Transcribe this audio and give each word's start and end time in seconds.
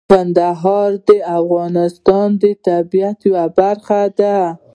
کندهار 0.09 0.89
د 1.07 1.09
افغانستان 1.39 2.27
د 2.41 2.43
طبیعت 2.67 3.17
یوه 3.27 3.45
برخه 3.57 4.01
ده. 4.17 4.37